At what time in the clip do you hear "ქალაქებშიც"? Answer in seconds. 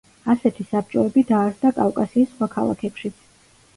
2.59-3.21